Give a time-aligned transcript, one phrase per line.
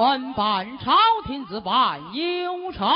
[0.00, 0.96] 官办朝
[1.26, 2.88] 廷子办忧臣，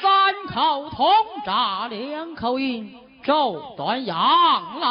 [0.00, 1.06] 三口铜
[1.44, 4.16] 铡，两口银，周端阳
[4.80, 4.88] 来。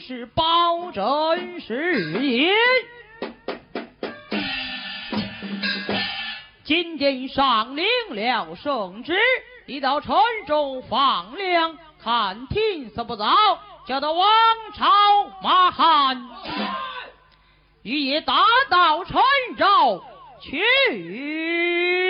[0.00, 2.54] 是包拯是也。
[6.64, 9.14] 今天上领了圣旨，
[9.66, 13.34] 你到城中放粮，看天色不早，
[13.86, 14.26] 叫他王
[14.74, 14.88] 朝
[15.42, 16.28] 马汉，
[17.82, 18.34] 于也打
[18.70, 19.20] 到陈
[19.58, 20.02] 州
[20.40, 22.09] 去。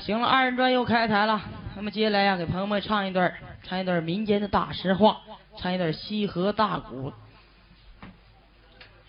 [0.00, 1.40] 行了，二人转又开台了。
[1.76, 5.20] 那么接下来呀，给朋友们唱一段，唱一段民间的大实话，
[5.58, 7.12] 唱一段西河大鼓。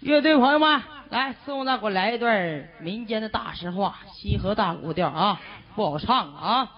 [0.02, 5.40] 乐队朋友们，来，宋大给我来一段民间的大实话，西河大鼓调啊，
[5.76, 6.70] 不好唱啊，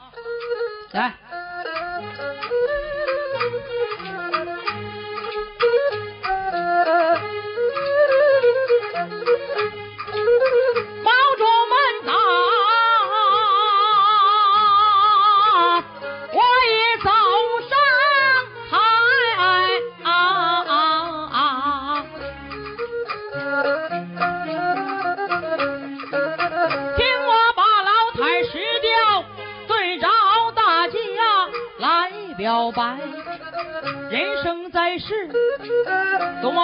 [0.92, 1.14] 来。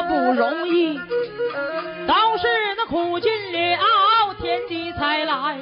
[0.03, 0.97] 不容易，
[2.07, 5.57] 都是那苦尽了天地才来。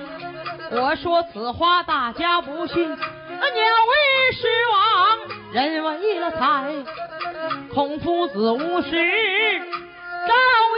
[0.72, 5.18] 我说此话大家不信，那鸟为食亡，
[5.53, 6.74] 人为了财。
[7.74, 8.90] 孔夫子无事
[10.28, 10.34] 照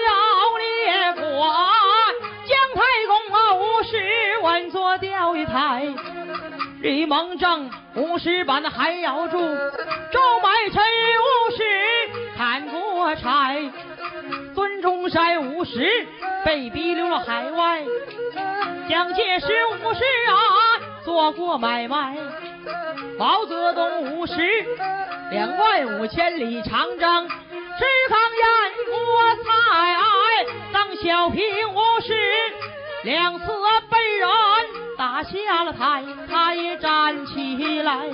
[0.06, 0.12] 耀
[0.58, 1.48] 列国，
[2.46, 3.98] 姜太公啊无事
[4.44, 5.88] 稳坐钓鱼台。
[6.82, 10.82] 李蒙正五十般的还要住，周迈臣
[11.26, 11.39] 五
[13.16, 13.56] 差，
[14.54, 16.08] 孙中山五十
[16.46, 17.82] 被逼流了海外，
[18.90, 19.48] 蒋介石
[19.82, 20.36] 五十啊
[21.04, 22.18] 做过买卖，
[23.18, 24.34] 毛泽东五十
[25.32, 28.48] 两万五千里长征，吃糠咽
[28.86, 28.96] 锅
[29.44, 29.50] 菜，
[30.74, 31.44] 邓小平
[31.74, 32.14] 五十
[33.04, 33.46] 两次
[33.90, 34.30] 被人。
[34.98, 38.10] 打下了台，他也站起来。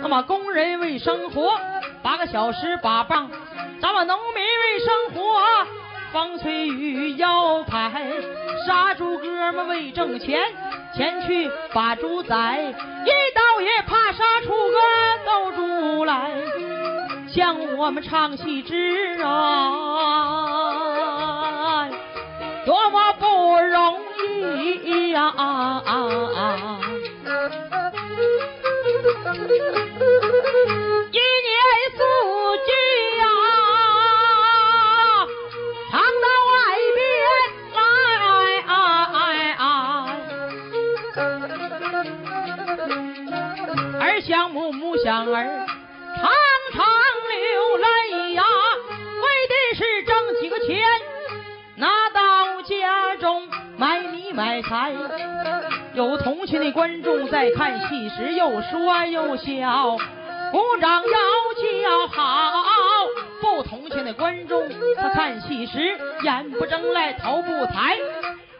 [0.00, 1.60] 那么工人为生活，
[2.02, 3.28] 八个小时把棒；
[3.82, 5.34] 咱们农民为生活，
[6.12, 7.90] 风吹雨摇拍。
[8.64, 10.40] 杀猪哥们为挣钱，
[10.94, 12.60] 前去把猪宰。
[13.04, 14.78] 一刀也怕杀出个
[15.26, 16.30] 斗猪来，
[17.34, 19.18] 像我们唱戏之人。
[22.64, 23.98] 多么不容
[24.28, 25.34] 易呀！
[31.10, 31.52] 一年
[31.90, 31.98] 四
[32.64, 32.70] 季
[44.92, 45.66] 不想儿
[46.16, 46.30] 常
[46.74, 48.42] 常流泪呀
[49.22, 50.78] 为的是挣几个钱
[51.76, 53.48] 拿到家中
[53.78, 54.92] 买米买柴
[55.94, 59.96] 有同情的观众在看戏时又说又笑。
[60.52, 62.52] 鼓掌要叫好
[63.40, 64.68] 不同情的观众
[64.98, 67.96] 他看戏时眼不睁来头不抬。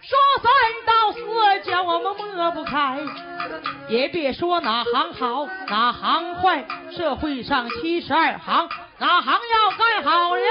[0.03, 0.51] 说三
[0.85, 1.21] 道四
[1.71, 2.99] 叫我们抹不开。
[3.89, 6.65] 也别说哪行好哪行坏，
[6.97, 8.69] 社会上七十二行，
[8.99, 10.43] 哪行要干好了。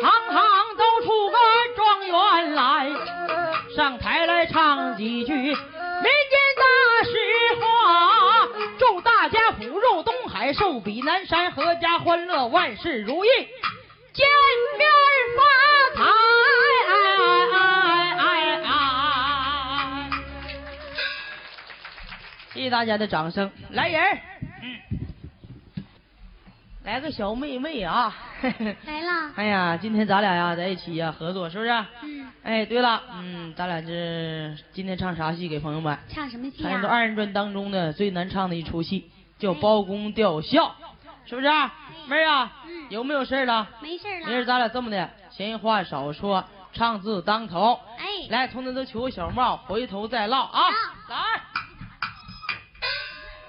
[0.00, 0.42] 行行
[0.76, 1.36] 都出个
[1.74, 2.90] 状元来，
[3.74, 5.56] 上台来唱几句民间
[6.56, 6.62] 大
[7.04, 7.10] 实
[7.60, 8.48] 话，
[8.78, 13.28] 祝大家福如东海，寿比南山，阖家欢乐，万事如意，
[14.12, 14.28] 见
[14.78, 14.88] 面
[15.36, 15.42] 发
[15.96, 16.08] 财。
[22.58, 24.02] 谢谢大家的掌声，来人，
[24.62, 25.84] 嗯，
[26.82, 28.12] 来个小妹妹啊，
[28.42, 29.32] 来了。
[29.36, 31.70] 哎呀，今天咱俩呀在一起呀合作，是不是？
[32.02, 32.28] 嗯。
[32.42, 35.96] 哎，对了，嗯，咱俩这今天唱啥戏给朋友们？
[36.08, 36.70] 唱什么戏啊？
[36.70, 39.08] 唱这二人转当中的最难唱的一出戏，
[39.38, 40.64] 叫《包公吊孝》，
[41.26, 41.46] 是不是？
[42.08, 42.52] 妹儿啊，
[42.90, 43.68] 有没有事了？
[43.80, 44.26] 没事了。
[44.26, 47.78] 没事，咱俩这么的，闲话少说，唱字当头。
[47.98, 48.04] 哎。
[48.30, 50.60] 来，同志都求个小帽，回头再唠啊。
[51.08, 51.16] 来。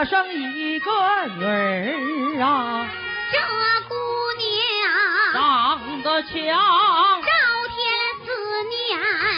[0.00, 0.90] 我生一个
[1.36, 2.88] 女儿啊，
[3.30, 3.38] 这
[3.86, 3.94] 姑
[4.38, 4.48] 娘
[5.34, 7.30] 长得强，赵
[7.68, 7.76] 天
[8.24, 8.32] 思
[8.64, 8.80] 念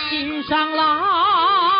[0.08, 1.71] 心上郎。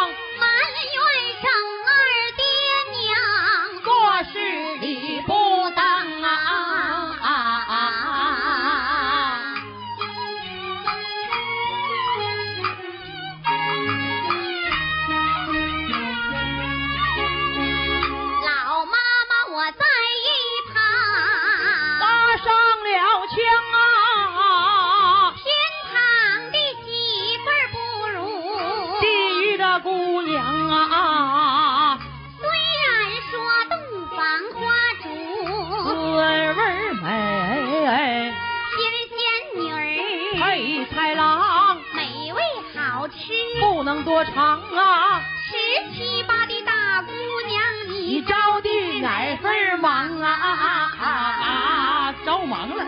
[44.25, 45.21] 多长啊？
[45.51, 45.53] 十
[45.93, 52.15] 七八的大姑娘，你着的哪份忙啊？
[52.25, 52.85] 着忙了。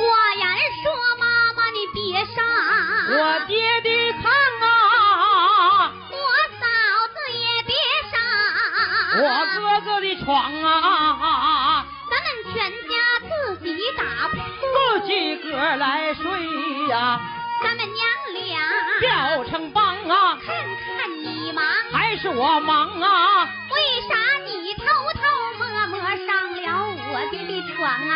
[0.00, 0.04] 我
[0.38, 0.44] 言
[0.82, 0.90] 说
[1.20, 2.44] 妈妈你别上，
[3.12, 4.24] 我爹的看
[4.60, 6.16] 啊，我
[6.58, 6.66] 嫂
[7.14, 7.72] 子也别
[8.10, 8.18] 上，
[9.22, 10.26] 我哥哥的床
[10.64, 10.66] 啊。
[15.58, 16.24] 来睡
[16.88, 17.20] 呀，
[17.62, 18.60] 咱们娘俩
[19.00, 23.44] 叫成帮啊，看看你忙还是我忙啊？
[23.70, 23.76] 为
[24.08, 24.14] 啥
[24.46, 24.84] 你偷
[25.14, 25.20] 偷
[25.58, 26.66] 摸摸上了
[27.12, 28.14] 我的的床啊？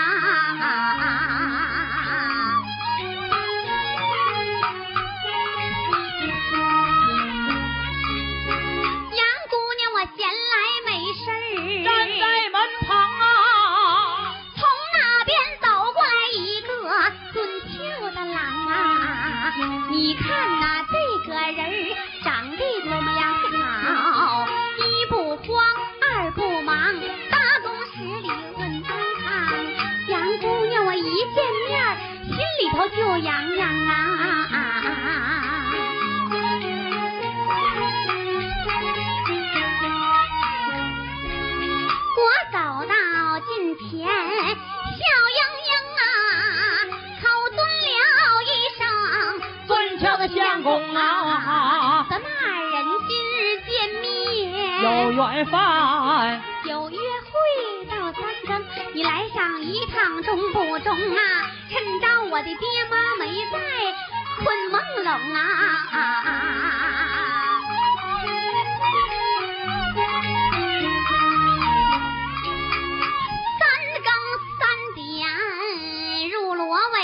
[32.95, 33.93] 就洋洋啊！
[42.19, 42.21] 我
[42.53, 42.95] 走到
[43.41, 44.11] 近前，笑
[45.29, 46.05] 盈盈啊，
[47.23, 47.93] 口尊了
[48.45, 48.47] 一
[48.77, 48.81] 声
[49.67, 52.07] 尊俏的相公啊！
[52.11, 52.77] 咱们二人
[53.09, 53.73] 今日见
[54.03, 54.03] 面
[54.83, 55.57] 有缘分，
[56.67, 57.33] 有约会
[57.87, 58.51] 到三更，
[58.93, 61.51] 你来上一趟中不中啊？
[61.71, 63.59] 趁着我的爹妈没在，
[64.39, 65.39] 困朦胧啊！
[73.61, 73.61] 三
[74.01, 74.09] 更
[74.57, 74.61] 三
[74.95, 75.05] 点
[76.31, 76.97] 入罗围，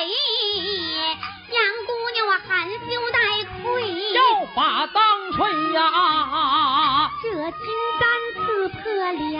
[1.50, 3.18] 杨姑娘我含羞带
[3.62, 3.68] 愧，
[4.14, 4.20] 要
[4.56, 7.10] 把当春呀！
[7.22, 7.60] 这金
[8.00, 8.80] 簪刺破
[9.12, 9.36] 了，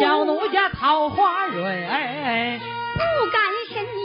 [0.00, 2.60] 小奴家桃花蕊，
[2.94, 2.98] 不
[3.30, 3.57] 敢。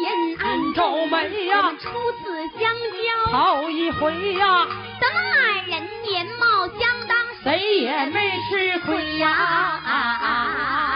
[0.06, 1.90] 暗皱眉呀，初
[2.24, 4.68] 次相交好一回呀，
[5.00, 9.30] 咱们二人年貌相当，谁也没吃亏呀。
[9.84, 10.93] 好，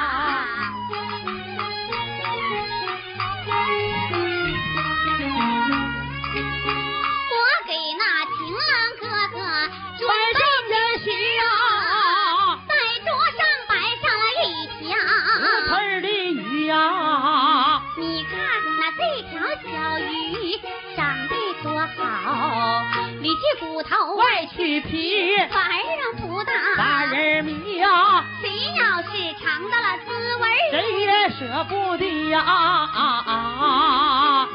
[23.37, 32.39] 里脊骨头外去皮，反人不大，把人迷啊，谁要是尝到了滋味儿，谁也舍不得呀。
[32.39, 32.53] 啊
[32.95, 34.49] 啊啊！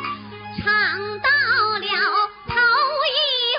[0.59, 0.67] 尝
[1.21, 1.29] 到
[1.79, 1.87] 了
[2.49, 2.55] 头
[3.09, 3.52] 一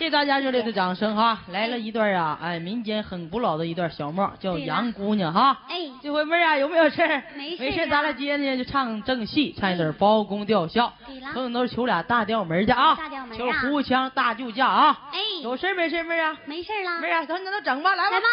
[0.00, 1.40] 谢谢大家热烈的掌声哈！
[1.48, 5.60] 来了一段啊，哎，民间很古老的一段小帽，叫《杨姑娘》哈。
[5.68, 7.22] 哎，这回妹儿啊，有没有事儿？
[7.36, 10.90] 没事啊没事，咱俩今天呢就唱正戏，唱一段包公吊孝。
[11.04, 14.98] 朋友们都是求俩大吊门去啊，大调门啊求胡腔大救驾啊！
[15.12, 16.38] 哎，有事儿没事儿妹儿啊？
[16.46, 18.30] 没事了，妹儿啊，咱咱都整吧，来吧来吧。。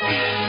[0.00, 0.41] 一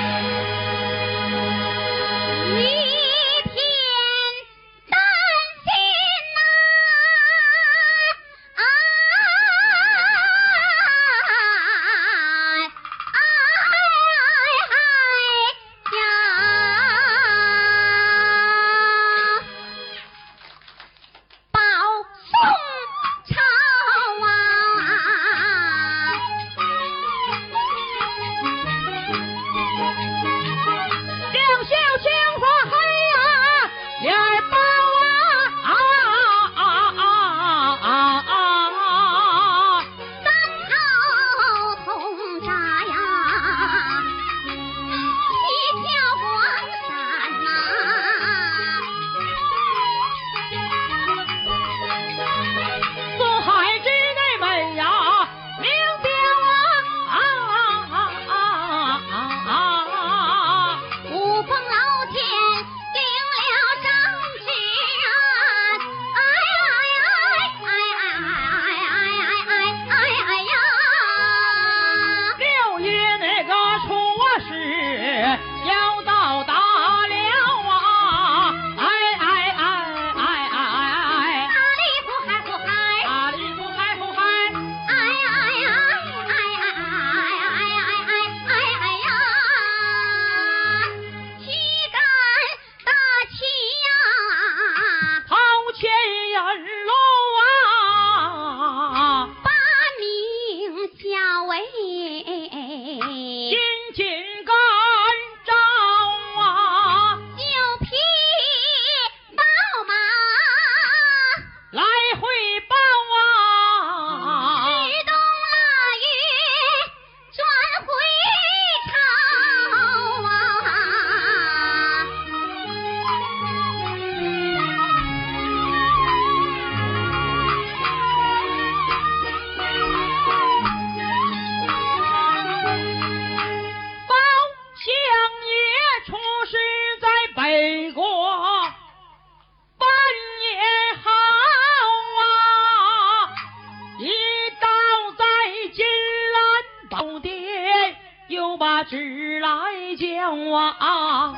[148.93, 149.50] 只来
[149.97, 150.35] 交
[150.77, 151.33] 啊！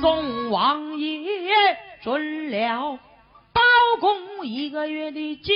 [0.00, 1.20] 宋王爷
[2.02, 2.98] 准了
[3.52, 3.60] 包
[4.00, 5.52] 公一个月的假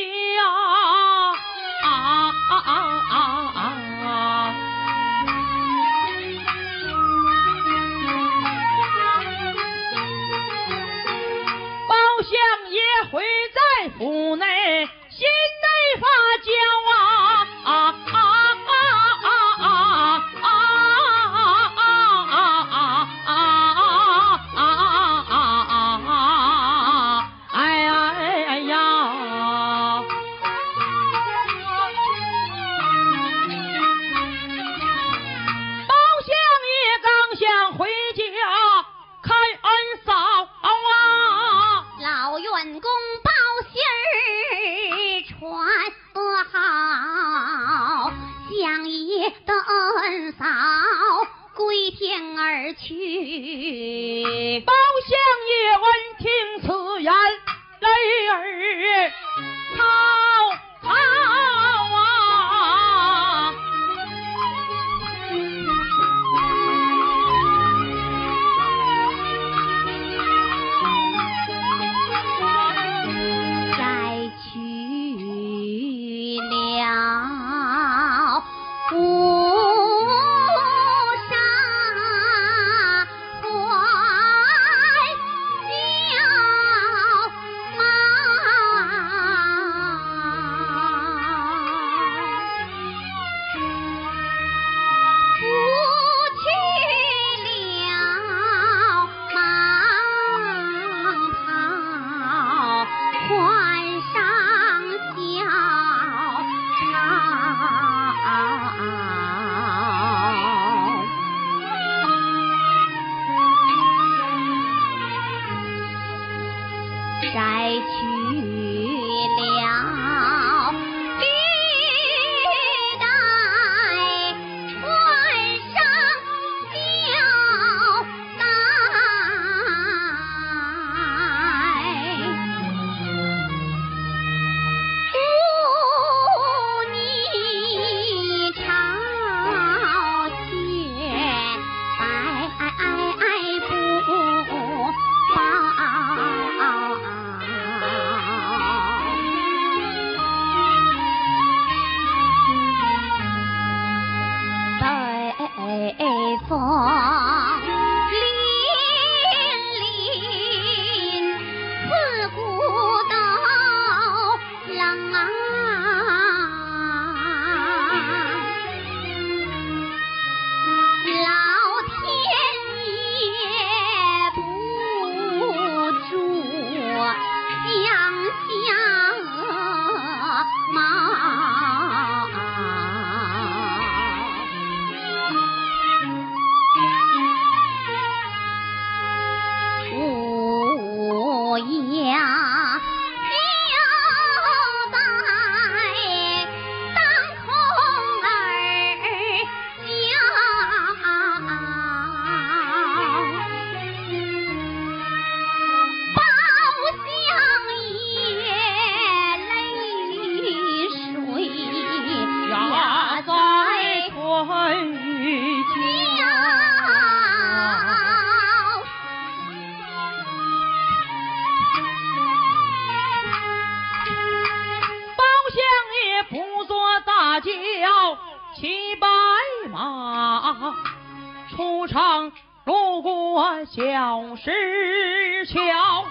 [231.57, 232.33] 出城，
[232.67, 236.05] 路过小石桥，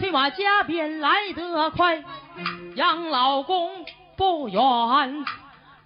[0.00, 2.02] 催马加鞭来得快，
[2.74, 4.60] 杨老公不远，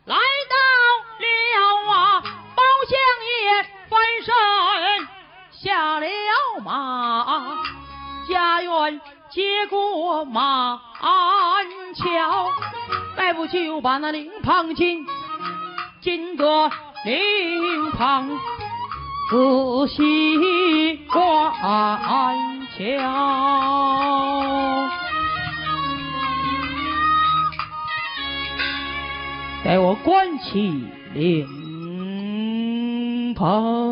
[0.07, 0.57] 来到
[1.18, 2.20] 了啊
[2.57, 2.98] 包相
[3.29, 5.09] 爷翻身
[5.51, 6.07] 下了
[6.64, 7.59] 马，
[8.27, 12.51] 家园接过马鞍桥，
[13.18, 15.07] 大夫就把那灵旁进，
[16.01, 16.70] 进得
[17.05, 18.29] 灵旁
[19.28, 21.52] 仔细观
[22.78, 22.78] 瞧。
[29.62, 31.46] 待我关起灵
[33.34, 33.88] 棚。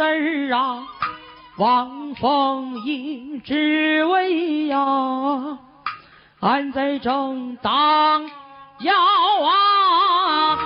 [0.00, 0.82] 字儿啊，
[1.58, 5.58] 王凤英之为呀，
[6.40, 8.24] 安在正当
[8.78, 8.94] 要
[9.44, 10.58] 啊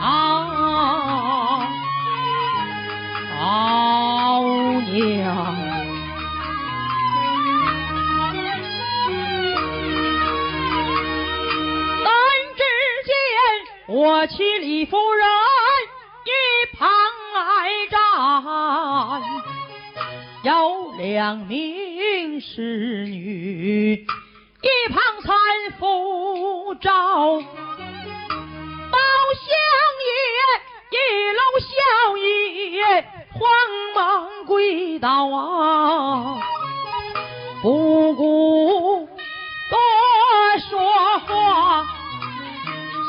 [0.00, 1.68] 啊，
[3.38, 4.40] 老
[4.80, 5.54] 娘。
[12.04, 12.10] 但
[12.56, 12.62] 只
[13.04, 13.12] 见
[13.88, 15.28] 我妻李夫人
[21.10, 25.32] 两名侍女一旁搀
[25.78, 26.98] 扶着，包
[29.40, 29.48] 相
[30.04, 30.10] 爷
[30.90, 30.96] 一
[31.32, 31.70] 搂小
[32.18, 32.28] 爷
[33.32, 33.48] 慌
[33.96, 36.42] 忙跪倒啊，
[37.62, 39.08] 不顾
[39.70, 39.78] 多
[40.68, 40.78] 说
[41.20, 41.86] 话。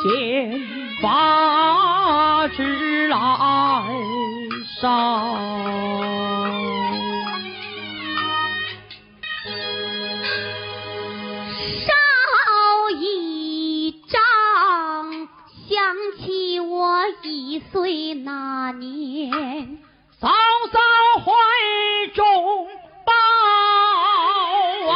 [0.03, 0.62] 先
[1.03, 3.17] 把纸来
[4.79, 6.09] 烧。
[17.60, 19.30] 一岁那年，
[20.17, 20.30] 嫂
[20.72, 20.80] 嫂
[21.19, 21.34] 怀
[22.15, 22.24] 中
[23.04, 23.12] 抱
[24.93, 24.95] 啊，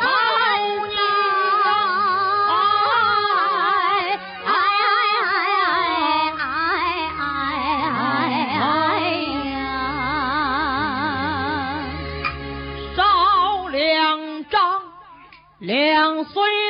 [0.00, 0.06] 哎
[0.94, 0.98] 呀，
[2.46, 2.54] 哎
[4.46, 4.48] 哎
[5.16, 5.26] 哎
[6.38, 6.46] 哎
[7.18, 7.26] 哎
[8.60, 8.62] 哎
[9.50, 9.58] 呀！
[12.94, 13.02] 少
[13.70, 13.82] 两
[14.44, 14.54] 丈，
[15.58, 16.63] 两岁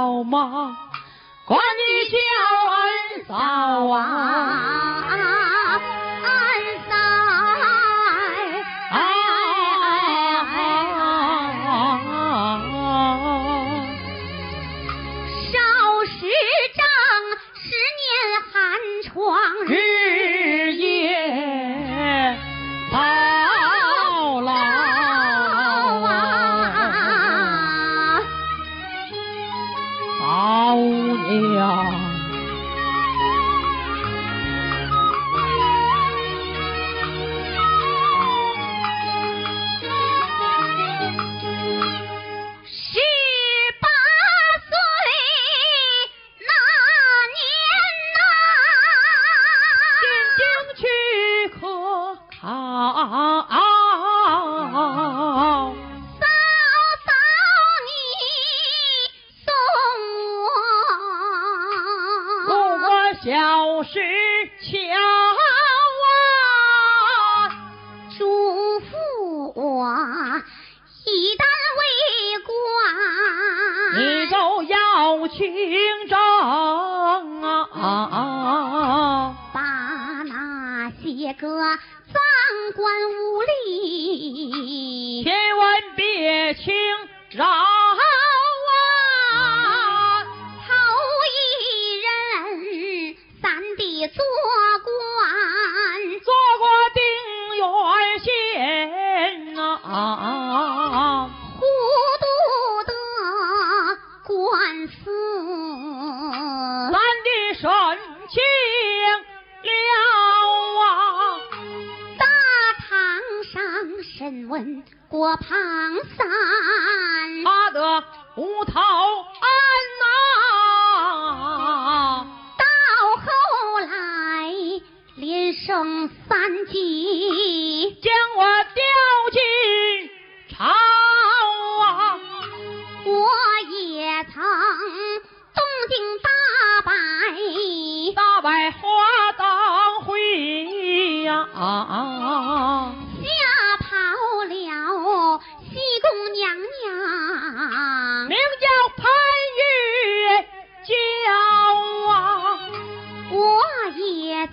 [0.00, 0.74] 老妈
[1.44, 2.16] 管你叫
[2.72, 4.89] 儿嫂啊。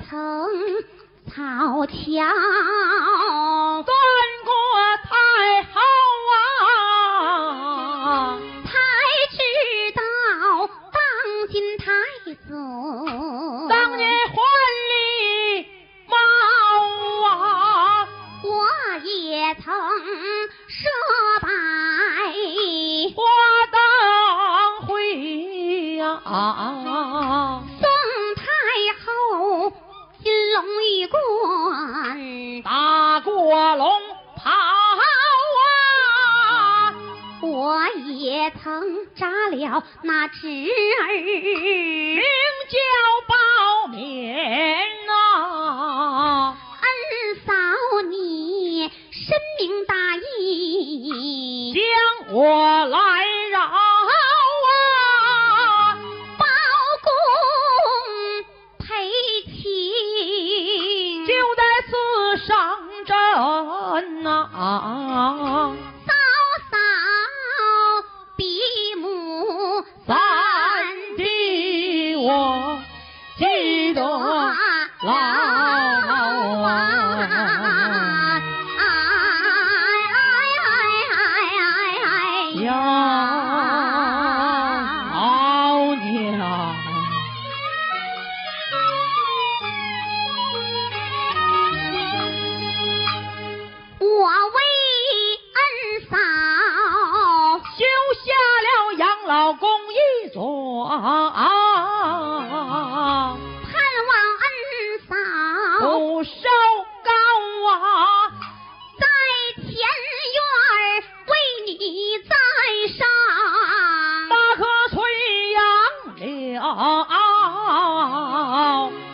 [0.10, 0.16] 藤
[1.30, 3.67] 草桥。
[39.18, 42.22] 扎了那侄儿，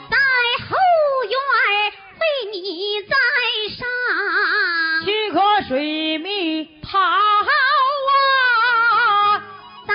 [0.09, 0.17] 在
[0.67, 0.75] 后
[1.29, 1.35] 院
[2.19, 2.57] 为你
[3.03, 3.13] 栽
[3.77, 3.79] 上，
[5.05, 5.37] 七颗
[5.67, 8.13] 水蜜桃啊，
[9.87, 9.91] 在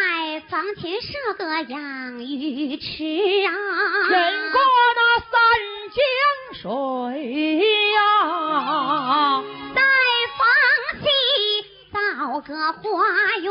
[0.49, 1.81] 房前设个养
[2.25, 2.87] 鱼池
[3.47, 3.51] 啊，
[4.09, 4.61] 忍过
[4.95, 5.31] 那三
[5.91, 6.01] 江
[6.63, 6.63] 水
[7.93, 7.97] 呀、
[9.75, 9.81] 在
[10.39, 10.41] 房
[11.03, 11.07] 西
[11.93, 11.97] 造
[12.41, 12.83] 个花
[13.41, 13.51] 园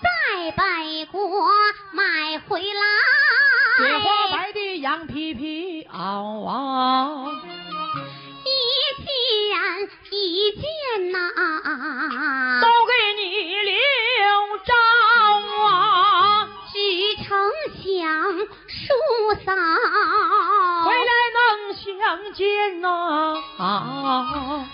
[0.02, 1.48] 在北国
[1.92, 2.66] 买回来，
[3.78, 7.26] 雪花白的羊皮皮袄啊，
[8.44, 8.50] 一
[9.04, 9.06] 件
[10.10, 11.18] 一件呐、
[12.60, 13.22] 都给你
[13.62, 13.72] 留
[14.64, 14.72] 着
[15.64, 16.74] 啊，许
[17.16, 17.24] 成
[17.82, 17.82] 想
[18.66, 18.88] 叔
[19.44, 19.48] 嫂，
[20.84, 21.38] 回来能
[21.74, 21.84] 相
[22.32, 22.86] 见呐、
[23.58, 23.60] 啊。
[23.60, 24.71] 那丞相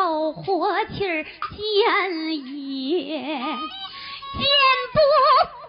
[0.00, 3.60] 县口活气儿见也见
[4.94, 5.59] 不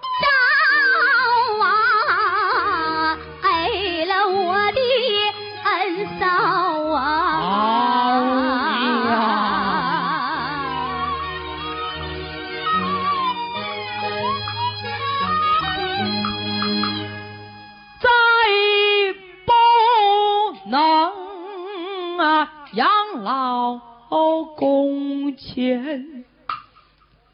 [25.53, 26.23] 前，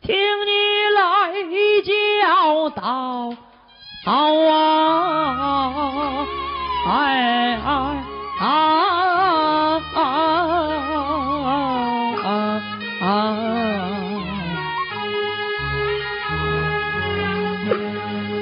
[0.02, 0.52] 听你
[0.96, 1.34] 来
[1.84, 2.82] 教导
[4.06, 4.12] 好
[4.50, 6.26] 啊！
[6.88, 7.70] 哎哎
[8.40, 9.82] 啊！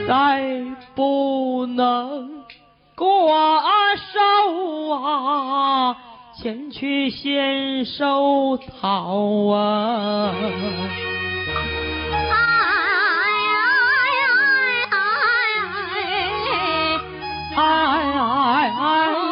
[0.07, 0.13] 再
[0.95, 2.45] 不能
[2.95, 3.35] 过
[4.13, 4.19] 手
[4.91, 5.97] 啊，
[6.45, 10.31] 先去先收草啊。
[10.31, 10.45] 哎
[12.29, 12.77] 哎
[14.05, 14.99] 哎哎
[15.65, 16.03] 哎
[17.55, 19.24] 哎哎哎哎！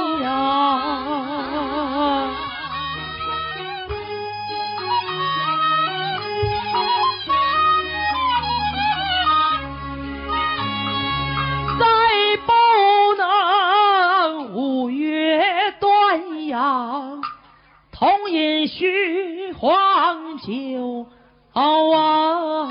[18.67, 21.07] 虚黄酒
[21.51, 22.63] 好啊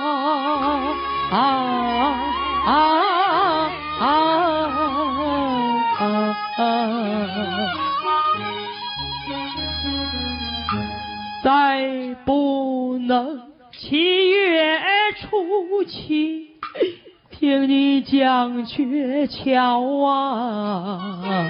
[1.30, 1.38] 啊
[2.64, 2.72] 啊
[4.00, 4.06] 啊
[6.56, 6.82] 啊
[11.44, 14.80] 再不能七月
[15.20, 16.50] 初七
[17.30, 21.42] 听你讲鹊桥啊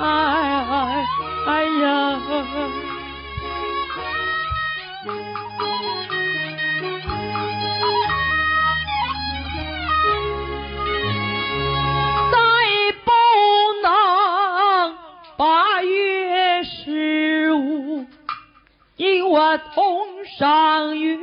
[0.00, 1.06] 哎哎
[1.46, 2.20] 哎呀！
[12.30, 12.36] 再
[13.04, 13.10] 不
[13.82, 13.86] 能
[15.36, 18.06] 八月十五
[18.96, 21.16] 与我同上月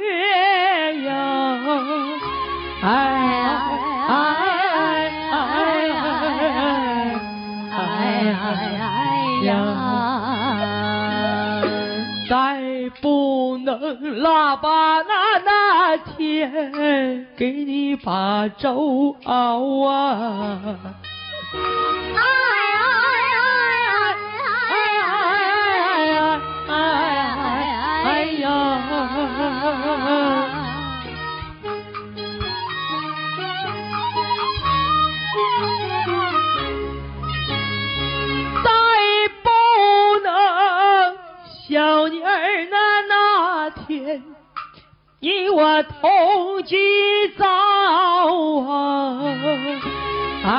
[14.18, 20.62] 腊八那那天给你把粥熬啊。
[22.16, 22.22] 哎
[22.76, 22.88] 哎
[24.70, 25.96] 哎哎
[26.68, 26.74] 哎哎
[28.04, 30.35] 哎呀。
[45.26, 46.78] 你我同居
[47.36, 47.44] 早
[48.62, 49.18] 啊！
[50.46, 50.50] 哎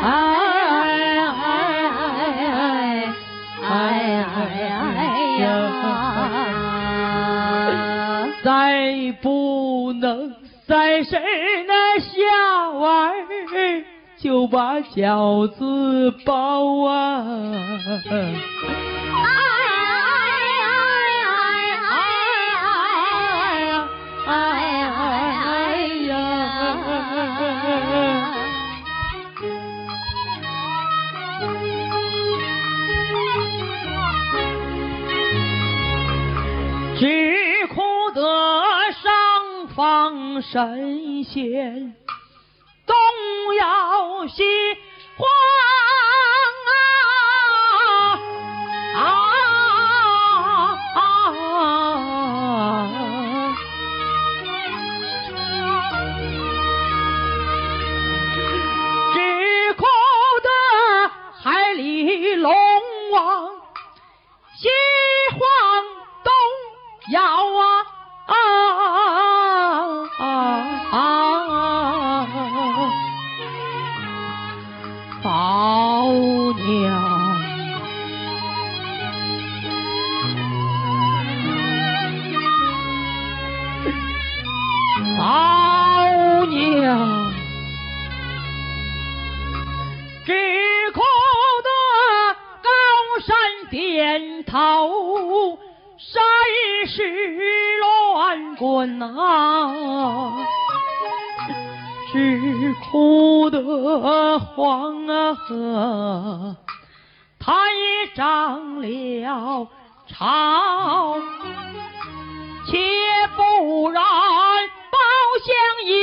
[0.00, 0.08] 哎哎
[3.60, 3.70] 哎哎
[4.24, 5.04] 哎
[5.38, 5.44] 呀！
[8.42, 10.34] 再不能
[10.66, 11.20] 在谁
[11.68, 12.08] 那小
[12.80, 13.12] 儿，
[14.16, 17.22] 就把饺子包啊！
[24.32, 24.72] 哎
[36.98, 37.82] 只哭
[38.14, 38.22] 得
[38.92, 41.94] 上方神仙
[42.86, 42.94] 东
[43.58, 44.44] 摇西
[45.16, 45.28] 晃
[48.96, 49.21] 啊啊！
[63.12, 63.51] 王
[96.94, 97.02] 是
[97.80, 99.06] 乱滚呐、
[102.12, 106.54] 只哭得黄啊河，
[107.40, 109.68] 他也涨了
[110.06, 111.16] 潮，
[112.66, 112.78] 且
[113.36, 114.04] 不然
[114.90, 114.98] 包
[115.46, 115.54] 相
[115.86, 115.94] 爷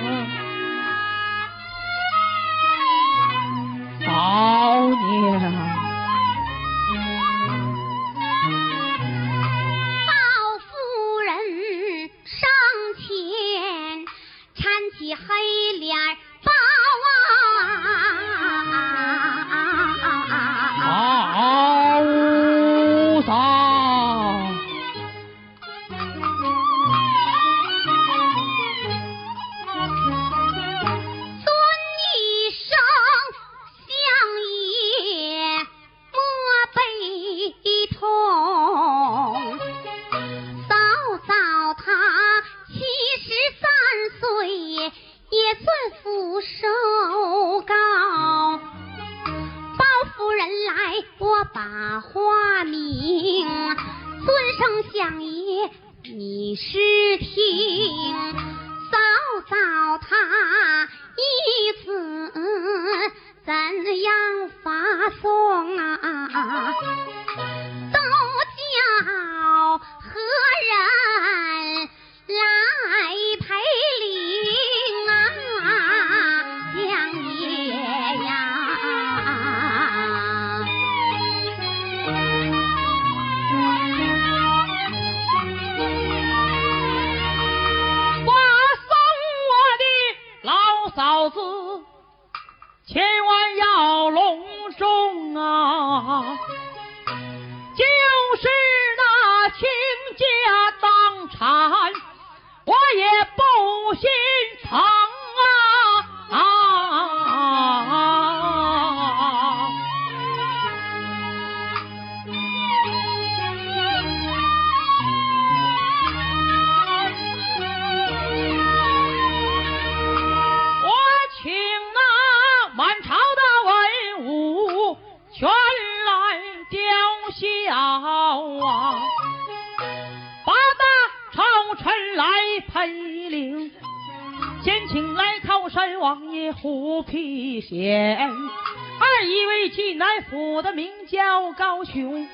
[136.05, 142.29] 王爷胡皮仙，二一位济南府的名叫高雄，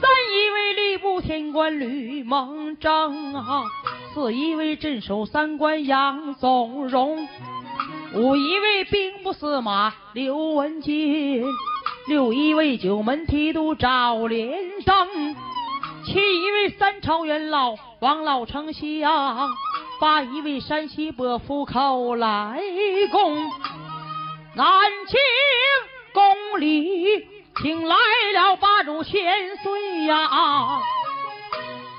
[0.00, 3.62] 三一位吏部天官吕蒙正啊，
[4.12, 7.28] 四一位镇守三关杨宗荣。
[8.12, 11.44] 五一位兵部司马刘文金，
[12.08, 15.36] 六一位九门提督赵连生，
[16.04, 19.48] 七一位三朝元老王老丞相，
[20.00, 22.58] 八一位山西伯父叩来
[23.12, 23.36] 公，
[24.54, 24.66] 南
[25.06, 25.20] 京
[26.14, 27.26] 宫里
[27.62, 27.94] 请来
[28.32, 29.22] 了八主千
[29.58, 30.80] 岁呀，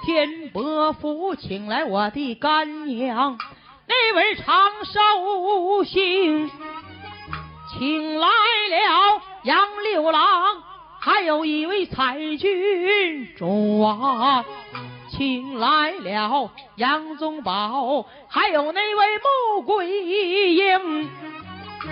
[0.03, 3.37] 天伯父请来我的干娘。
[3.87, 6.49] 那位长寿星，
[7.69, 10.63] 请来了杨六郎，
[10.99, 14.43] 还有一位蔡郡主啊，
[15.11, 19.87] 请来了杨宗保，还有那位穆桂
[20.55, 21.09] 英，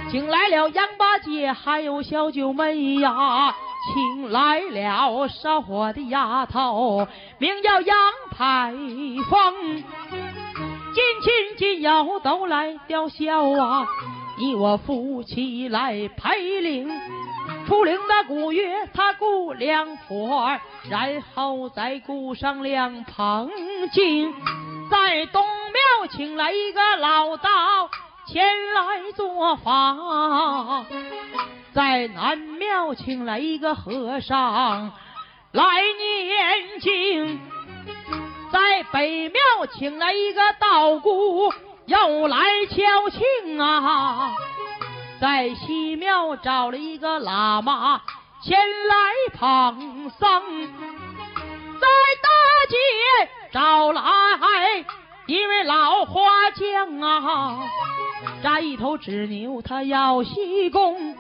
[0.09, 3.53] 请来了杨八姐，还有小九妹呀，
[3.93, 7.07] 请来了烧火的丫头，
[7.37, 7.97] 名叫杨
[8.31, 8.73] 排
[9.29, 9.83] 风。
[10.93, 13.85] 近亲近友都来吊孝啊！
[14.37, 16.89] 你我夫妻来陪领，
[17.69, 20.59] 出灵的古月他顾两佛，
[20.89, 23.51] 然后再顾上两捧
[23.93, 24.33] 金，
[24.89, 27.47] 在东庙请来一个老道
[28.25, 28.43] 前
[28.73, 30.83] 来做法，
[31.71, 34.91] 在南庙请来一个和尚
[35.51, 35.63] 来
[35.99, 37.39] 念经。
[38.51, 39.39] 在北庙
[39.77, 41.53] 请来一个道姑，
[41.85, 44.31] 又来敲磬啊；
[45.19, 48.01] 在西庙找了一个喇嘛
[48.41, 48.95] 前来
[49.37, 50.67] 捧僧，
[51.79, 51.87] 在
[52.21, 52.29] 大
[52.69, 52.77] 街
[53.51, 54.01] 找来
[55.25, 57.59] 一位老花匠啊，
[58.41, 61.15] 扎一头纸牛他要西宫，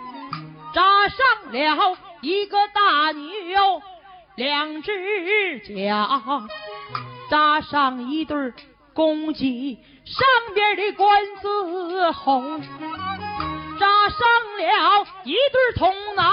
[0.73, 3.81] 扎上了一个大牛
[4.35, 6.47] 两只脚。
[7.29, 8.53] 扎上一对
[8.93, 10.25] 公鸡，上
[10.55, 12.61] 边的冠字红；
[13.79, 14.19] 扎上
[14.57, 16.27] 了一对童男，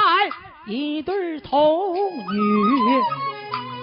[0.67, 3.03] 一对童女；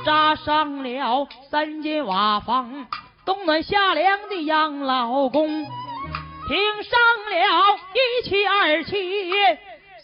[0.06, 2.86] 扎上了三间瓦房，
[3.26, 7.00] 冬暖夏凉的养老宫；听上
[7.30, 9.32] 了一七二七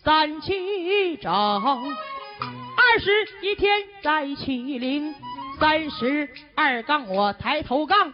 [0.04, 5.14] 三七整，二十一天在起灵。
[5.60, 8.14] 三十二杠，我抬头杠，算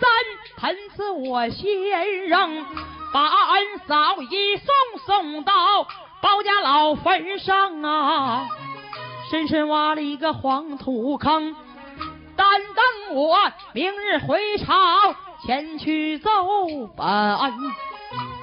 [0.00, 0.10] 三
[0.56, 2.66] 盆子我先扔，
[3.12, 4.66] 把恩嫂一送
[5.06, 5.52] 送到
[6.20, 8.48] 包家老坟上啊，
[9.30, 11.56] 深深挖了一个黄土坑，
[12.36, 13.36] 但等我
[13.72, 14.74] 明日回朝
[15.44, 16.30] 前去奏
[16.96, 17.06] 本，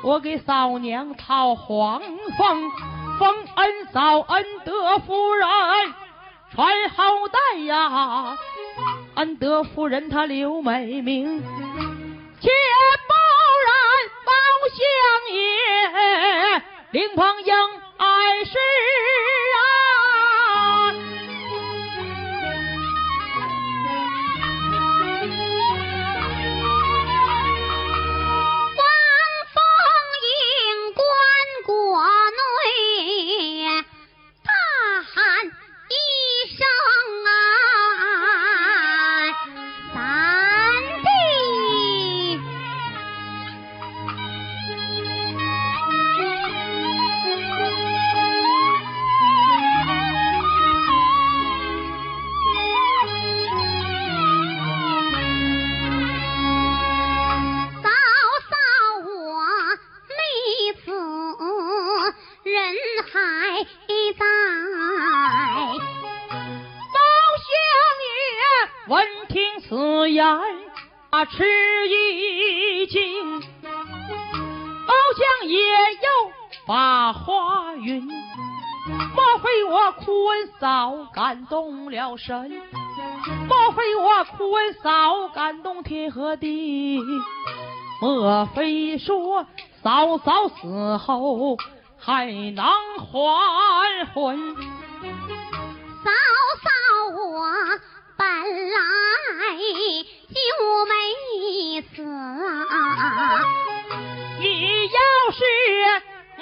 [0.04, 2.02] 我给嫂娘讨黄
[2.38, 2.72] 封，
[3.20, 5.48] 封恩嫂恩德夫人。
[6.54, 8.38] 传后代呀，
[9.16, 11.44] 恩德夫人她刘美名，
[12.40, 12.50] 且
[13.08, 13.15] 不
[13.66, 13.70] 然
[14.26, 14.32] 包
[14.70, 14.80] 相
[15.34, 15.40] 爷
[16.92, 17.54] 灵棚应
[17.98, 20.15] 爱是啊。
[88.02, 89.46] 莫非说
[89.82, 91.58] 嫂嫂死后
[91.98, 92.66] 还能
[93.00, 94.56] 还魂？
[94.56, 96.12] 嫂
[96.62, 96.70] 嫂，
[97.18, 97.46] 我
[98.18, 98.26] 本
[98.72, 98.76] 来
[100.30, 100.36] 就
[100.86, 100.94] 没
[101.82, 101.88] 死！
[104.40, 104.44] 你
[104.88, 105.00] 要
[105.32, 105.40] 是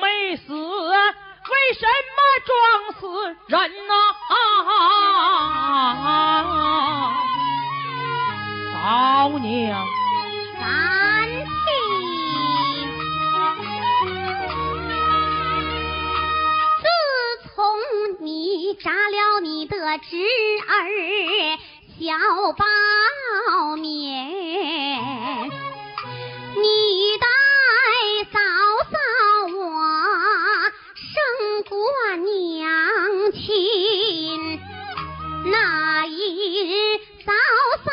[0.01, 1.85] 没死，为什
[2.15, 2.51] 么装
[2.99, 3.01] 死
[3.47, 3.55] 人
[3.87, 3.91] 呐？
[8.73, 9.85] 嫂娘，
[10.59, 10.61] 三
[18.23, 21.59] 你扎了你的侄儿
[21.99, 22.13] 小
[22.53, 24.31] 包面，
[26.55, 27.27] 你待
[28.31, 28.39] 嫂
[28.91, 28.97] 嫂
[29.57, 29.59] 我
[30.95, 31.11] 胜
[31.67, 31.75] 过
[32.15, 34.61] 娘亲。
[35.51, 36.15] 那一
[36.69, 37.33] 日，嫂
[37.83, 37.91] 嫂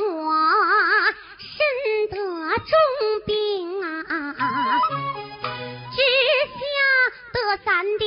[0.00, 0.30] 我
[1.38, 1.50] 身
[2.08, 2.14] 得
[2.58, 2.70] 重
[3.26, 3.90] 病啊，
[5.90, 5.96] 只
[6.60, 6.62] 想
[7.46, 8.04] 得三弟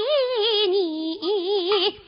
[0.70, 2.00] 你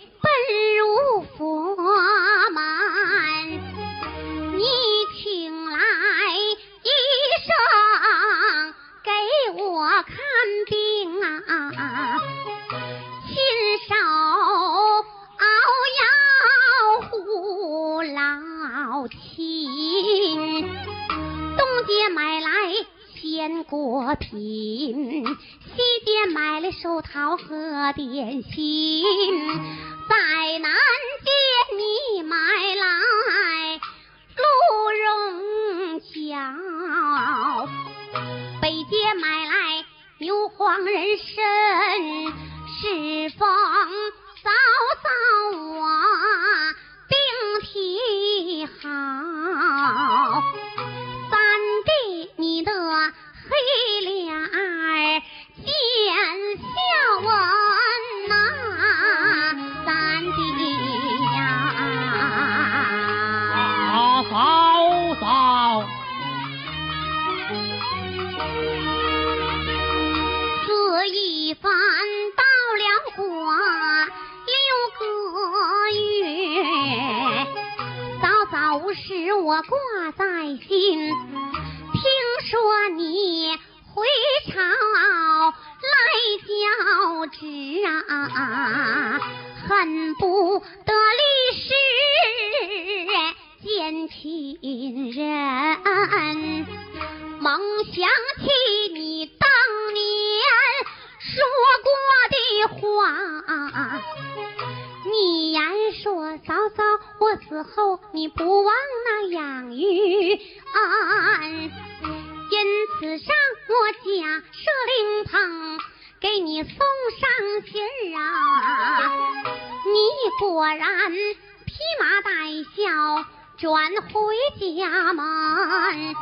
[120.39, 122.29] 果然披麻戴
[122.75, 123.25] 孝
[123.57, 126.15] 转回家门。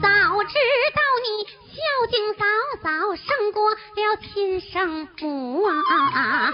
[0.00, 0.08] 早
[0.44, 0.54] 知
[0.94, 1.26] 道你
[1.74, 1.76] 孝
[2.10, 2.44] 敬嫂
[2.82, 2.86] 嫂
[3.16, 3.76] 胜过了
[4.22, 6.52] 亲生母啊！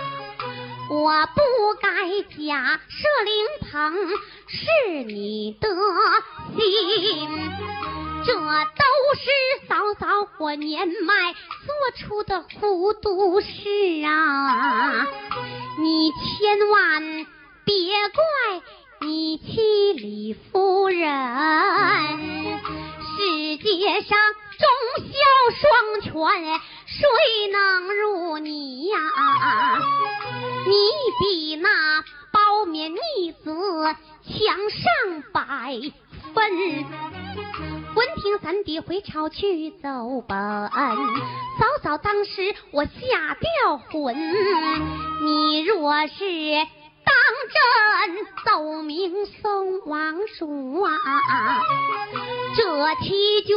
[0.91, 1.41] 我不
[1.81, 1.89] 该
[2.23, 3.73] 假设灵棚
[4.47, 5.69] 是你的
[6.57, 7.29] 心，
[8.25, 8.39] 这都
[9.15, 9.25] 是
[9.67, 10.07] 嫂嫂
[10.39, 11.35] 我年迈
[11.67, 13.47] 做出的糊涂事
[14.05, 15.07] 啊！
[15.77, 17.27] 你千万
[17.65, 17.75] 别
[18.09, 18.63] 怪
[19.01, 21.09] 你妻李夫人。
[23.17, 24.19] 世界上
[24.59, 24.67] 忠
[25.07, 25.15] 孝
[25.61, 26.13] 双全，
[26.87, 26.99] 谁
[27.53, 27.59] 能
[27.97, 28.97] 如你呀？
[30.67, 30.73] 你
[31.21, 31.69] 比那
[32.33, 33.45] 包面逆子
[34.25, 35.43] 强上百
[36.35, 36.41] 分。
[37.95, 40.71] 闻听三弟回朝去奏本，嫂
[41.81, 42.91] 嫂当时我吓
[43.35, 44.17] 掉魂。
[45.23, 46.15] 你若是
[47.05, 47.15] 当
[47.55, 50.91] 真奏明宋王叔啊，
[52.57, 53.57] 这欺君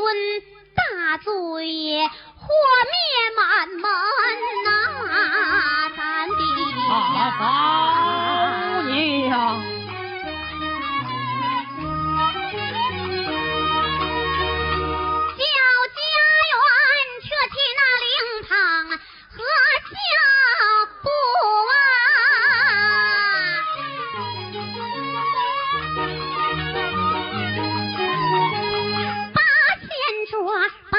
[0.75, 2.47] 大罪祸
[2.85, 2.93] 灭
[3.35, 3.81] 满门
[4.65, 4.69] 呐、
[5.95, 6.33] 三弟
[9.31, 9.41] 啊，
[19.57, 19.61] 和
[19.93, 19.97] 脚
[21.01, 21.05] 步
[21.69, 21.73] 啊，
[29.33, 29.39] 八
[29.79, 29.89] 仙
[30.29, 30.35] 桌
[30.91, 30.95] 摆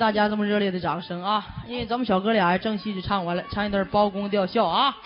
[0.00, 1.46] 大家这么热烈的掌声啊！
[1.68, 4.96] 因为咱们小哥俩正戏就唱完了，唱一段包公吊孝啊。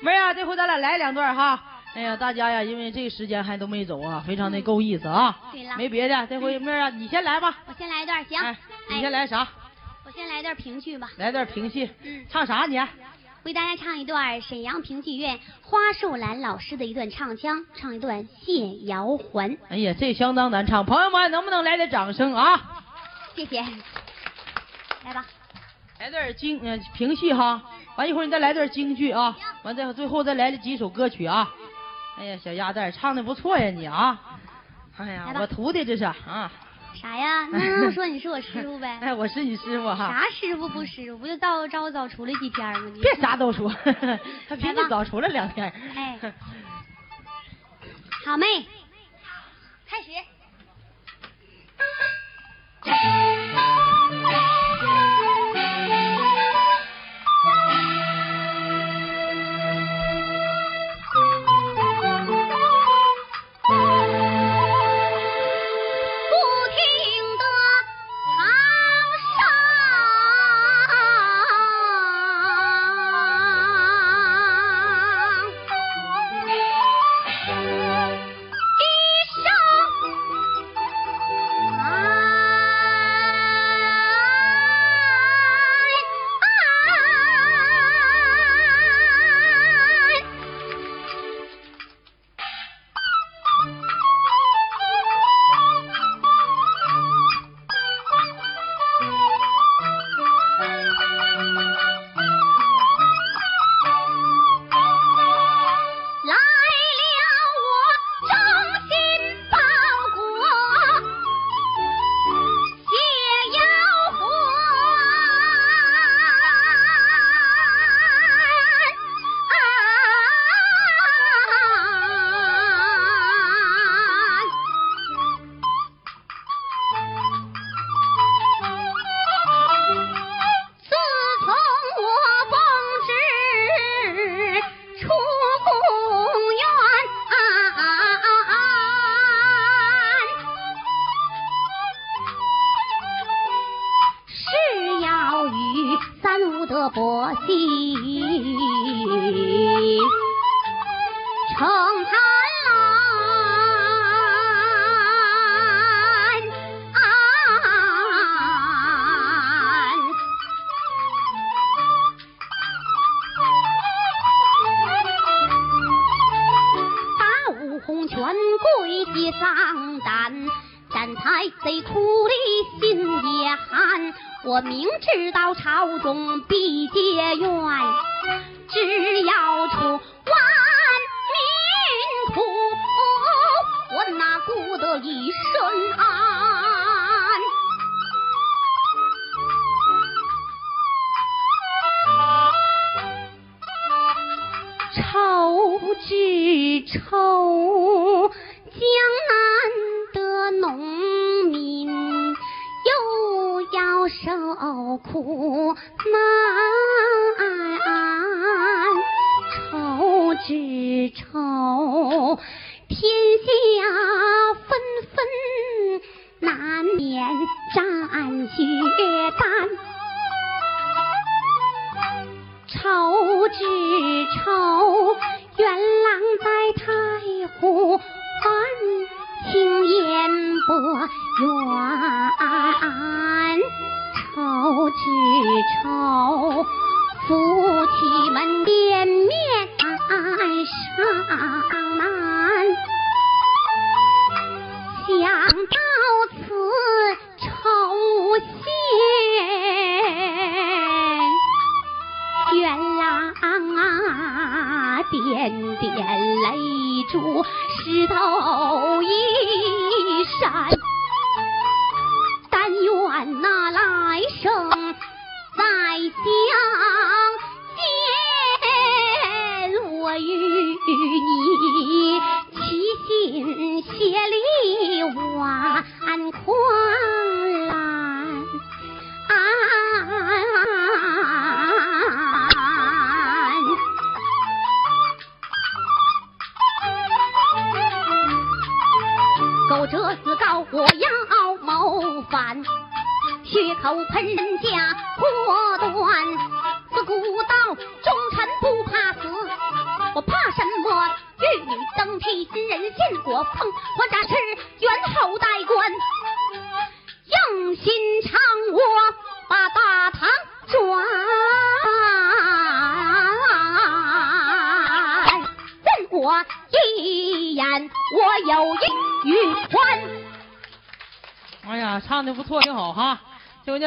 [0.00, 1.60] 妹儿啊，这回咱俩来两段哈。
[1.92, 5.36] 哎呀，大家呀，因为这个时间还都没走啊，非常的够意思啊。
[5.50, 7.52] 对了没别的，这回妹儿啊，你先来吧。
[7.66, 8.40] 我先来一段，行？
[8.40, 8.56] 哎，
[8.90, 9.48] 你先来啥？
[10.06, 11.10] 我先来段评剧吧。
[11.16, 11.90] 来段评戏。
[12.04, 12.80] 嗯唱啥你？
[13.42, 19.50] 为大家唱一段沈阳评剧院花树兰老师的一段唱腔，唱一段《谢瑶环》。
[19.68, 22.84] 哎呀，这相当难唱，朋友们能不能来点掌声啊？
[23.34, 23.64] 谢谢。
[25.04, 25.24] 来吧，
[26.00, 27.62] 来段京呃评戏哈，
[27.96, 31.50] 完一会儿你再来段京剧啊，完再最后再来几首歌曲啊。
[32.18, 34.18] 哎呀，小鸭蛋唱的不错呀你啊！
[34.96, 36.50] 哎呀我徒弟这是啊。
[36.94, 37.46] 啥呀？
[37.50, 38.98] 那说你是我师傅呗？
[39.02, 40.08] 哎，我是你师傅哈。
[40.08, 41.18] 啥师傅不师傅？
[41.18, 42.90] 不就到朝早出来几天吗？
[42.94, 43.68] 你别啥都说，
[44.48, 45.68] 他比你早出来两天。
[45.96, 46.18] 哎，
[48.24, 48.46] 好妹，
[49.86, 50.10] 开始。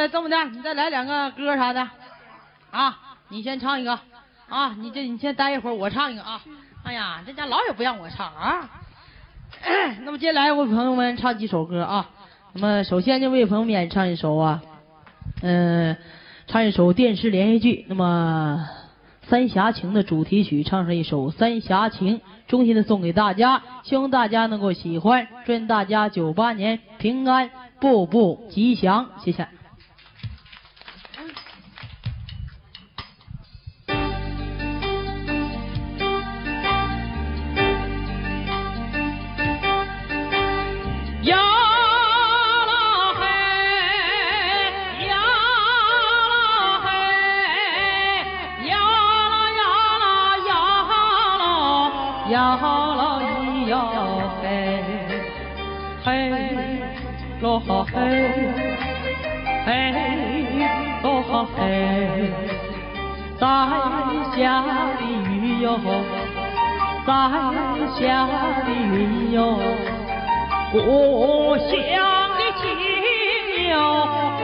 [0.10, 1.88] 这么的，你再来两个歌啥的
[2.72, 2.98] 啊？
[3.30, 4.00] 你先唱一个
[4.48, 6.42] 啊，你这你先待一会儿，我唱一个啊。
[6.84, 8.70] 哎呀，这家老也不让我唱啊。
[10.04, 12.10] 那么接下来为朋友们唱几首歌啊。
[12.54, 14.62] 那么首先就为朋友们演唱一首啊，
[15.42, 15.98] 嗯、
[16.48, 17.86] 唱一首电视连续剧。
[17.90, 18.66] 那么
[19.30, 27.50] 《三峡情》的主题曲，唱上一首《三峡情》，衷心的送给大家，希望大家能够喜欢，祝愿大家九八年平安，
[27.82, 29.48] 步步吉祥，谢谢。
[67.06, 67.10] 在
[67.96, 68.28] 下
[68.66, 69.38] 的云哟。
[70.70, 70.76] 故
[71.58, 71.68] 乡
[72.36, 72.64] 的情
[73.70, 73.76] 哟，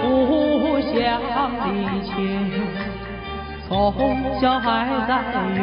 [0.01, 0.03] 故
[0.81, 0.93] 乡
[1.59, 1.65] 的
[2.05, 2.11] 情，
[3.67, 3.71] 从
[4.39, 4.67] 小还
[5.05, 5.11] 在
[5.53, 5.57] 雨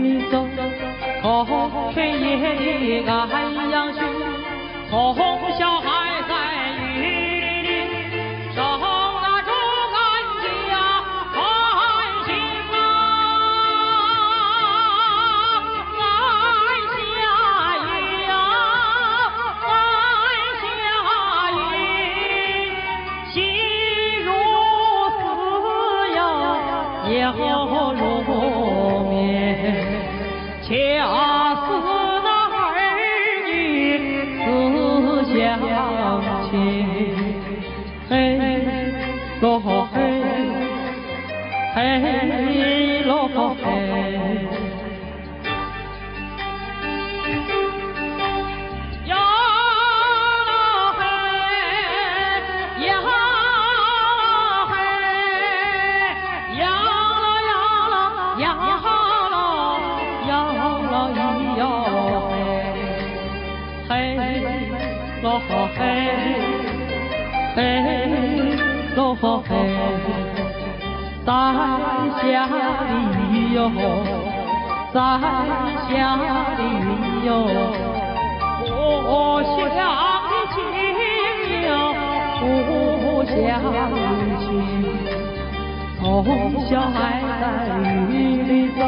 [0.00, 0.34] 里走，
[1.22, 1.26] 从
[1.92, 3.10] 田野赶
[3.70, 3.98] 羊去，
[4.88, 4.94] 从
[5.58, 6.05] 小还
[72.32, 72.90] 下的
[73.30, 73.58] 雨哟，
[74.92, 74.96] 在
[75.88, 75.94] 下
[76.56, 76.84] 的雨
[77.26, 77.28] 哟，
[78.66, 78.70] 故
[79.68, 79.76] 乡
[80.28, 80.54] 的情
[81.66, 81.70] 哟，
[82.40, 82.42] 故
[83.24, 83.94] 乡的。
[85.98, 86.04] 从
[86.68, 86.94] 小还
[87.40, 87.42] 在
[88.10, 88.12] 雨
[88.42, 88.80] 里走，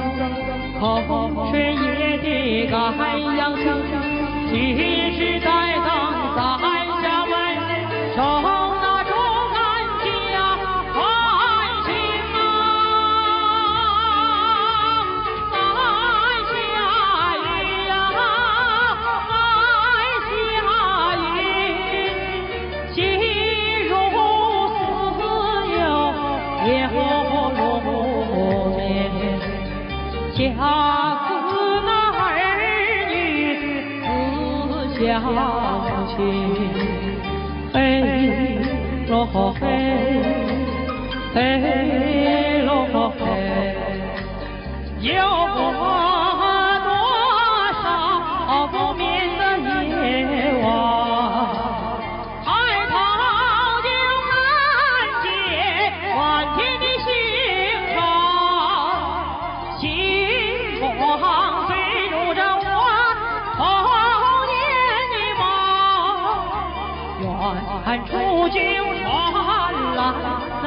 [41.39, 41.98] Hey.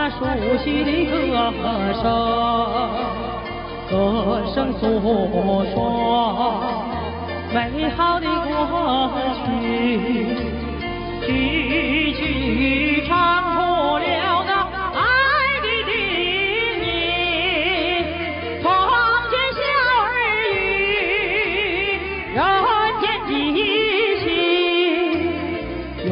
[0.10, 0.26] 熟
[0.64, 1.12] 悉的歌
[2.02, 2.04] 声，
[3.90, 3.94] 歌
[4.54, 4.82] 声诉
[5.74, 5.76] 说
[7.54, 7.56] 美
[7.96, 8.52] 好的过
[9.36, 9.42] 去，
[11.28, 11.30] 句
[12.14, 12.22] 句
[13.08, 13.12] 唱
[13.54, 13.56] 出
[14.00, 14.04] 了
[14.48, 14.52] 那
[14.96, 15.00] 爱
[15.62, 15.90] 的叮
[16.82, 16.84] 咛。
[18.64, 18.66] 从
[19.30, 19.62] 前小
[19.98, 20.04] 儿
[20.52, 20.56] 语，
[22.34, 22.38] 人
[23.02, 23.30] 间的
[24.24, 24.26] 情，
[26.08, 26.10] 永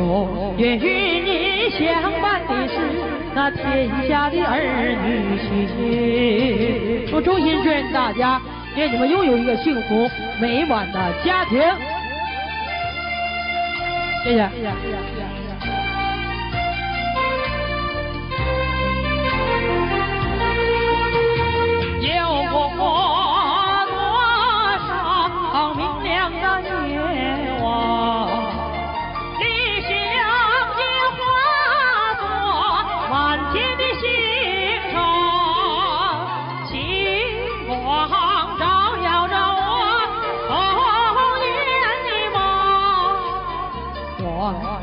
[0.57, 0.85] 远与
[1.21, 1.27] 你
[1.71, 1.79] 相
[2.21, 2.25] 伴
[3.51, 4.59] 天下的儿
[5.05, 7.13] 女情。
[7.13, 8.39] 我衷心祝愿大家，
[8.75, 11.59] 愿你们拥有一个幸福美满的家庭。
[14.23, 14.37] 谢谢。
[14.49, 15.38] 谢谢，谢谢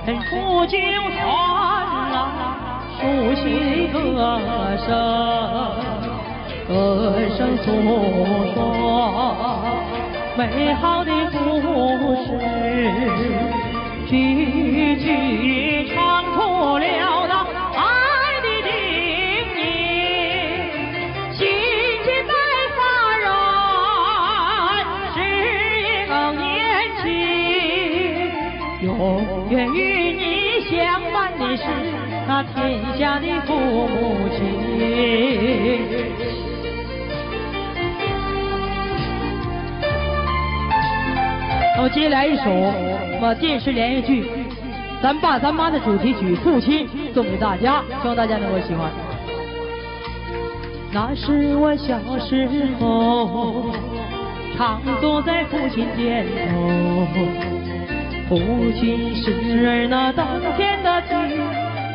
[0.07, 1.19] 远处就传
[2.13, 2.17] 来
[3.01, 3.03] 熟
[3.35, 3.43] 悉
[3.93, 4.39] 的歌
[4.87, 4.89] 声。
[6.69, 6.71] 歌
[7.37, 7.65] 声诉
[8.55, 8.57] 说
[10.37, 10.41] 美
[10.75, 11.35] 好的故
[12.25, 12.29] 事，
[14.09, 14.15] 句
[14.97, 15.07] 句
[15.93, 15.97] 唱
[16.37, 16.87] 出了
[31.57, 31.63] 是
[32.29, 34.39] 那天下的父母亲。
[41.77, 44.25] 那么接下来一首什么电视连续剧
[45.03, 48.91] 《咱爸咱妈》的主题曲《父亲》送给大家，希望大家能够喜欢。
[50.93, 52.49] 那是我小时
[52.81, 53.71] 候，
[54.57, 57.17] 常坐在父亲肩头，
[58.31, 58.39] 父
[58.81, 60.27] 亲是儿那当
[60.57, 60.83] 天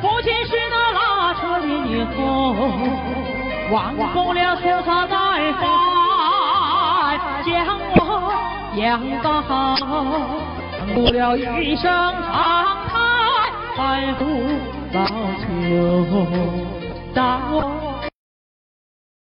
[0.01, 2.19] 父亲是那拉车的女后，
[3.71, 5.61] 忘不了粗茶淡饭，
[7.45, 7.49] 将
[7.95, 7.99] 我。
[8.75, 9.75] 养大好，
[10.93, 12.99] 不了一声长叹，
[13.77, 14.23] 白骨
[14.93, 15.03] 老
[15.41, 16.07] 朽，
[17.13, 17.19] 当
[17.51, 17.80] 我